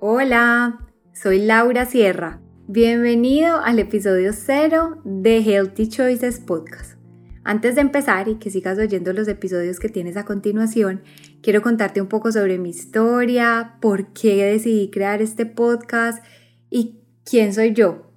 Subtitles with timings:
[0.00, 0.78] Hola,
[1.12, 2.40] soy Laura Sierra.
[2.68, 6.96] Bienvenido al episodio 0 de Healthy Choices Podcast.
[7.42, 11.02] Antes de empezar y que sigas oyendo los episodios que tienes a continuación,
[11.42, 16.24] quiero contarte un poco sobre mi historia, por qué decidí crear este podcast
[16.70, 18.07] y quién soy yo.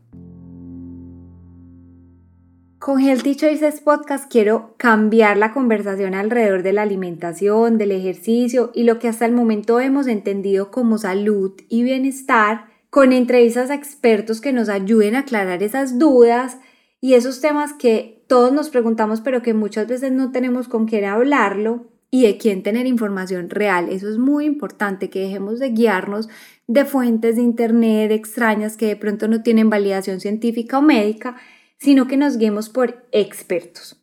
[2.81, 8.85] Con Healthy Choices Podcast quiero cambiar la conversación alrededor de la alimentación, del ejercicio y
[8.85, 14.41] lo que hasta el momento hemos entendido como salud y bienestar, con entrevistas a expertos
[14.41, 16.57] que nos ayuden a aclarar esas dudas
[16.99, 21.05] y esos temas que todos nos preguntamos pero que muchas veces no tenemos con quién
[21.05, 23.89] hablarlo y de quién tener información real.
[23.89, 26.29] Eso es muy importante, que dejemos de guiarnos
[26.65, 31.35] de fuentes de internet extrañas que de pronto no tienen validación científica o médica
[31.81, 33.97] sino que nos guiemos por expertos.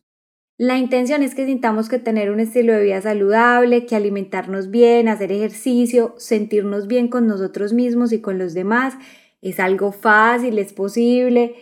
[0.57, 5.07] La intención es que sintamos que tener un estilo de vida saludable, que alimentarnos bien,
[5.07, 8.95] hacer ejercicio, sentirnos bien con nosotros mismos y con los demás
[9.41, 11.55] es algo fácil, es posible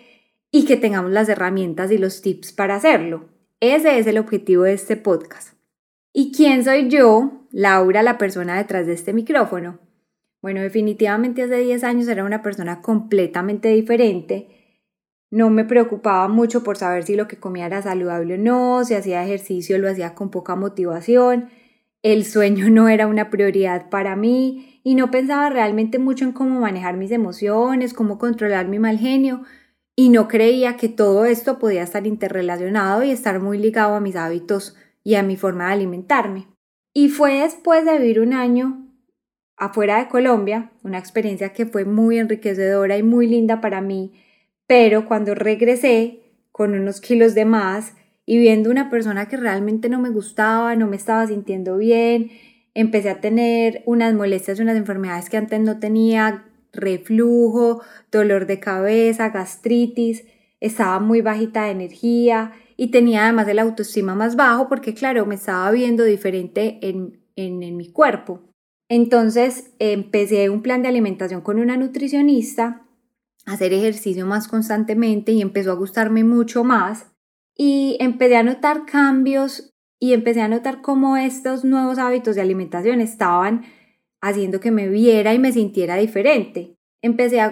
[0.50, 3.30] y que tengamos las herramientas y los tips para hacerlo.
[3.60, 5.54] Ese es el objetivo de este podcast.
[6.14, 9.80] ¿Y quién soy yo, Laura, la persona detrás de este micrófono?
[10.42, 14.57] Bueno, definitivamente hace 10 años era una persona completamente diferente
[15.30, 18.94] no me preocupaba mucho por saber si lo que comía era saludable o no, si
[18.94, 21.50] hacía ejercicio lo hacía con poca motivación,
[22.04, 26.62] el sueño no era una prioridad para mí y no pensaba realmente mucho en cómo
[26.62, 29.44] manejar mis emociones, cómo controlar mi mal genio
[29.96, 34.16] y no creía que todo esto podía estar interrelacionado y estar muy ligado a mis
[34.16, 36.48] hábitos y a mi forma de alimentarme.
[36.94, 38.88] Y fue después de vivir un año
[39.58, 44.14] afuera de Colombia, una experiencia que fue muy enriquecedora y muy linda para mí,
[44.68, 46.20] pero cuando regresé
[46.52, 47.94] con unos kilos de más
[48.26, 52.32] y viendo una persona que realmente no me gustaba, no me estaba sintiendo bien,
[52.74, 59.30] empecé a tener unas molestias, unas enfermedades que antes no tenía, reflujo, dolor de cabeza,
[59.30, 60.26] gastritis,
[60.60, 65.36] estaba muy bajita de energía y tenía además el autoestima más bajo porque claro, me
[65.36, 68.42] estaba viendo diferente en, en, en mi cuerpo.
[68.90, 72.87] Entonces empecé un plan de alimentación con una nutricionista
[73.48, 77.08] hacer ejercicio más constantemente y empezó a gustarme mucho más.
[77.56, 83.02] Y empecé a notar cambios y empecé a notar cómo estos nuevos hábitos de alimentación
[83.02, 83.64] estaban
[84.22, 86.76] haciendo que me viera y me sintiera diferente.
[87.02, 87.50] Empecé a,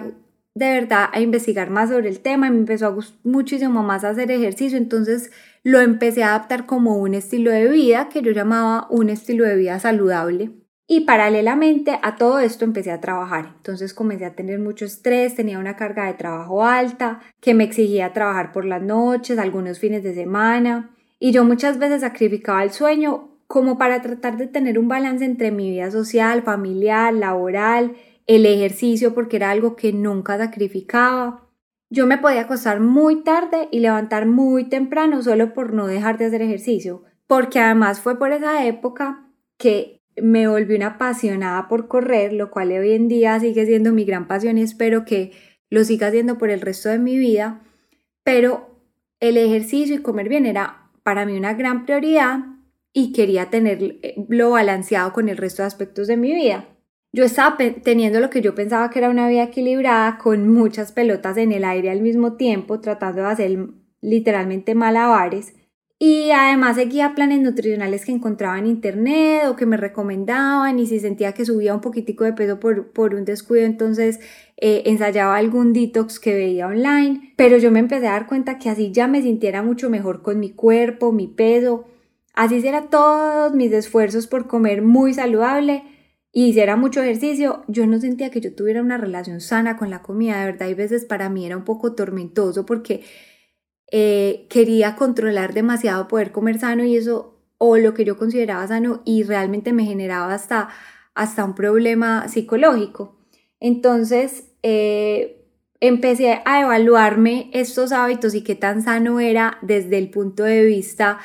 [0.54, 4.04] de verdad a investigar más sobre el tema y me empezó a gustar muchísimo más
[4.04, 5.32] hacer ejercicio, entonces
[5.64, 9.56] lo empecé a adaptar como un estilo de vida que yo llamaba un estilo de
[9.56, 10.50] vida saludable.
[10.88, 13.54] Y paralelamente a todo esto empecé a trabajar.
[13.56, 18.12] Entonces comencé a tener mucho estrés, tenía una carga de trabajo alta, que me exigía
[18.12, 20.94] trabajar por las noches, algunos fines de semana.
[21.18, 25.50] Y yo muchas veces sacrificaba el sueño como para tratar de tener un balance entre
[25.50, 27.96] mi vida social, familiar, laboral,
[28.26, 31.48] el ejercicio, porque era algo que nunca sacrificaba.
[31.90, 36.26] Yo me podía acostar muy tarde y levantar muy temprano solo por no dejar de
[36.26, 42.32] hacer ejercicio, porque además fue por esa época que me volví una apasionada por correr,
[42.32, 45.32] lo cual hoy en día sigue siendo mi gran pasión y espero que
[45.70, 47.62] lo siga haciendo por el resto de mi vida.
[48.22, 48.80] Pero
[49.20, 52.40] el ejercicio y comer bien era para mí una gran prioridad
[52.92, 56.68] y quería tenerlo balanceado con el resto de aspectos de mi vida.
[57.12, 61.36] Yo estaba teniendo lo que yo pensaba que era una vida equilibrada, con muchas pelotas
[61.36, 63.68] en el aire al mismo tiempo, tratando de hacer
[64.00, 65.54] literalmente malabares
[65.98, 71.00] y además seguía planes nutricionales que encontraba en internet o que me recomendaban y si
[71.00, 74.20] sentía que subía un poquitico de peso por, por un descuido, entonces
[74.58, 77.32] eh, ensayaba algún detox que veía online.
[77.36, 80.38] Pero yo me empecé a dar cuenta que así ya me sintiera mucho mejor con
[80.38, 81.86] mi cuerpo, mi peso.
[82.34, 85.82] Así hiciera todos mis esfuerzos por comer muy saludable
[86.30, 90.02] y hiciera mucho ejercicio, yo no sentía que yo tuviera una relación sana con la
[90.02, 90.38] comida.
[90.40, 93.02] De verdad, hay veces para mí era un poco tormentoso porque
[93.90, 99.02] eh, quería controlar demasiado poder comer sano y eso, o lo que yo consideraba sano,
[99.04, 100.68] y realmente me generaba hasta,
[101.14, 103.16] hasta un problema psicológico.
[103.60, 105.46] Entonces, eh,
[105.80, 111.18] empecé a evaluarme estos hábitos y qué tan sano era desde el punto de vista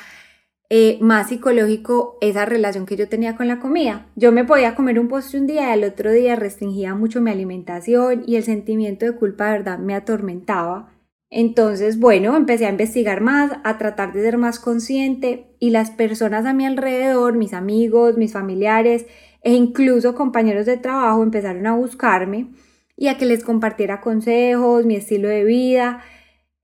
[0.74, 4.06] eh, más psicológico esa relación que yo tenía con la comida.
[4.16, 7.30] Yo me podía comer un postre un día y al otro día restringía mucho mi
[7.30, 10.91] alimentación y el sentimiento de culpa de verdad me atormentaba.
[11.34, 16.44] Entonces, bueno, empecé a investigar más, a tratar de ser más consciente y las personas
[16.44, 19.06] a mi alrededor, mis amigos, mis familiares
[19.40, 22.50] e incluso compañeros de trabajo empezaron a buscarme
[22.98, 26.02] y a que les compartiera consejos, mi estilo de vida.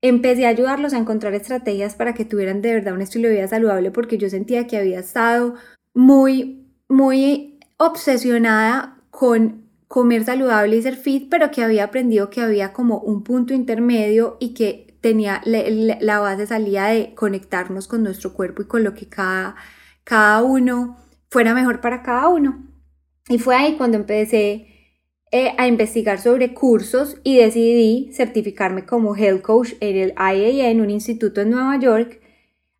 [0.03, 3.47] Empecé a ayudarlos a encontrar estrategias para que tuvieran de verdad un estilo de vida
[3.47, 5.55] saludable porque yo sentía que había estado
[5.95, 12.73] muy, muy obsesionada con comer saludable y ser fit, pero que había aprendido que había
[12.73, 18.61] como un punto intermedio y que tenía la base salía de conectarnos con nuestro cuerpo
[18.61, 19.55] y con lo que cada,
[20.03, 20.97] cada uno
[21.31, 22.67] fuera mejor para cada uno.
[23.29, 24.67] Y fue ahí cuando empecé
[25.31, 30.81] eh, a investigar sobre cursos y decidí certificarme como Health Coach en el IAA, en
[30.81, 32.21] un instituto en Nueva York,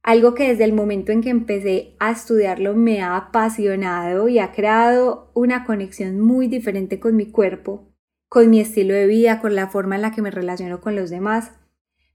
[0.02, 4.52] algo que desde el momento en que empecé a estudiarlo me ha apasionado y ha
[4.52, 7.94] creado una conexión muy diferente con mi cuerpo,
[8.28, 11.10] con mi estilo de vida, con la forma en la que me relaciono con los
[11.10, 11.52] demás.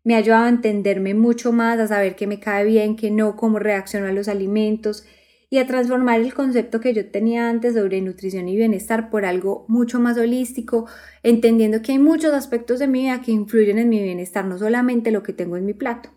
[0.03, 3.37] Me ha ayudado a entenderme mucho más, a saber qué me cae bien, qué no,
[3.37, 5.07] cómo reacciono a los alimentos
[5.51, 9.67] y a transformar el concepto que yo tenía antes sobre nutrición y bienestar por algo
[9.69, 10.87] mucho más holístico,
[11.23, 15.11] entendiendo que hay muchos aspectos de mi vida que influyen en mi bienestar, no solamente
[15.11, 16.11] lo que tengo en mi plato.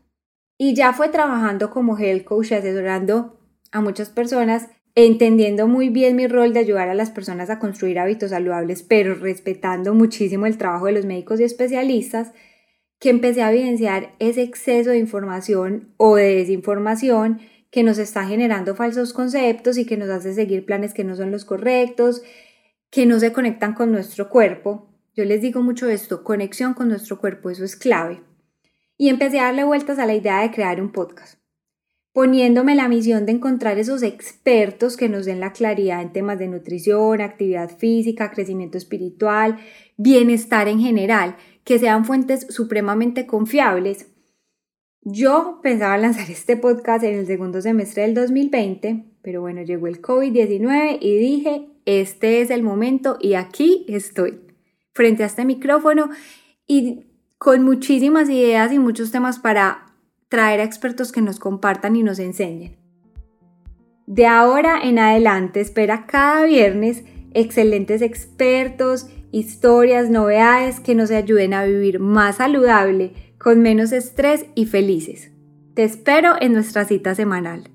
[0.58, 3.40] Y ya fue trabajando como health coach, asesorando
[3.72, 8.00] a muchas personas, entendiendo muy bien mi rol de ayudar a las personas a construir
[8.00, 12.32] hábitos saludables, pero respetando muchísimo el trabajo de los médicos y especialistas,
[13.00, 17.40] que empecé a evidenciar ese exceso de información o de desinformación
[17.70, 21.30] que nos está generando falsos conceptos y que nos hace seguir planes que no son
[21.32, 22.24] los correctos,
[22.90, 24.90] que no se conectan con nuestro cuerpo.
[25.16, 28.22] Yo les digo mucho esto, conexión con nuestro cuerpo, eso es clave.
[28.98, 31.40] Y empecé a darle vueltas a la idea de crear un podcast,
[32.14, 36.48] poniéndome la misión de encontrar esos expertos que nos den la claridad en temas de
[36.48, 39.60] nutrición, actividad física, crecimiento espiritual,
[39.98, 44.08] bienestar en general, que sean fuentes supremamente confiables.
[45.02, 50.02] Yo pensaba lanzar este podcast en el segundo semestre del 2020, pero bueno, llegó el
[50.02, 54.42] COVID-19 y dije, este es el momento y aquí estoy,
[54.94, 56.10] frente a este micrófono
[56.66, 57.07] y
[57.38, 59.94] con muchísimas ideas y muchos temas para
[60.30, 62.78] traer a expertos que nos compartan y nos enseñen.
[64.06, 67.04] De ahora en adelante espera cada viernes
[67.34, 74.66] excelentes expertos, historias, novedades que nos ayuden a vivir más saludable con menos estrés y
[74.66, 75.32] felices.
[75.76, 77.70] Te espero en nuestra cita semanal.